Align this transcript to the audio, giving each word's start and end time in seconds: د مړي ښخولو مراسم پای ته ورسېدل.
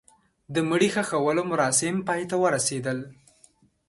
د 0.53 0.55
مړي 0.69 0.89
ښخولو 0.95 1.43
مراسم 1.51 1.95
پای 2.07 2.21
ته 2.29 2.35
ورسېدل. 2.43 2.97